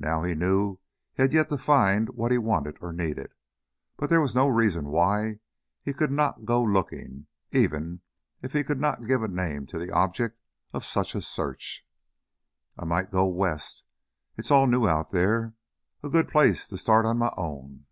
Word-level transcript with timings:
Now 0.00 0.24
he 0.24 0.34
knew 0.34 0.80
he 1.14 1.22
had 1.22 1.32
yet 1.32 1.48
to 1.50 1.56
find 1.56 2.08
what 2.08 2.32
he 2.32 2.38
wanted 2.38 2.78
or 2.80 2.92
needed. 2.92 3.30
But 3.96 4.10
there 4.10 4.20
was 4.20 4.34
no 4.34 4.48
reason 4.48 4.86
why 4.86 5.38
he 5.80 5.92
could 5.92 6.10
not 6.10 6.44
go 6.44 6.60
looking, 6.60 7.28
even 7.52 8.00
if 8.42 8.52
he 8.52 8.64
could 8.64 8.80
not 8.80 9.06
give 9.06 9.22
a 9.22 9.28
name 9.28 9.66
to 9.66 9.78
the 9.78 9.92
object 9.92 10.40
of 10.72 10.84
such 10.84 11.14
a 11.14 11.22
search. 11.22 11.86
"I 12.76 12.84
might 12.84 13.12
go 13.12 13.26
west. 13.28 13.84
It's 14.36 14.50
all 14.50 14.66
new 14.66 14.88
out 14.88 15.12
there, 15.12 15.54
a 16.02 16.08
good 16.10 16.26
place 16.26 16.66
to 16.66 16.76
start 16.76 17.06
on 17.06 17.18
my 17.18 17.32
own." 17.36 17.86